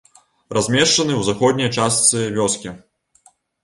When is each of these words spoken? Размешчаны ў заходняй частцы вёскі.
Размешчаны 0.57 1.13
ў 1.17 1.21
заходняй 1.29 1.71
частцы 1.79 2.27
вёскі. 2.43 2.69